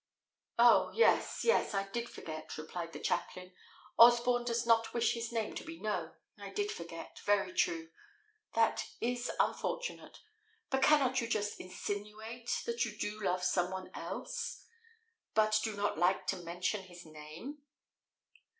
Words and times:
"Oh! 0.57 0.91
yes, 0.95 1.43
yes, 1.43 1.75
I 1.75 1.87
did 1.89 2.09
forget," 2.09 2.57
replied 2.57 2.91
the 2.91 2.99
chaplain. 2.99 3.53
"Osborne 3.99 4.45
does 4.45 4.65
not 4.65 4.95
wish 4.95 5.13
his 5.13 5.31
name 5.31 5.53
to 5.53 5.63
be 5.63 5.79
known; 5.79 6.11
I 6.39 6.49
did 6.49 6.71
forget. 6.71 7.19
Very 7.23 7.53
true! 7.53 7.91
That 8.55 8.83
is 8.99 9.29
unfortunate. 9.39 10.17
But 10.71 10.81
cannot 10.81 11.21
you 11.21 11.27
just 11.27 11.59
insinuate 11.59 12.63
that 12.65 12.83
you 12.83 12.97
do 12.97 13.19
love 13.21 13.43
some 13.43 13.69
one 13.69 13.91
else, 13.93 14.65
but 15.35 15.59
do 15.63 15.75
not 15.75 15.99
like 15.99 16.25
to 16.29 16.37
mention 16.37 16.81
his 16.85 17.05
name?" 17.05 17.59